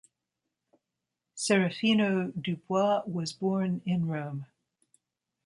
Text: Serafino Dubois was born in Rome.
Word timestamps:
Serafino 1.35 2.31
Dubois 2.33 3.03
was 3.05 3.33
born 3.33 3.83
in 3.85 4.07
Rome. 4.07 4.47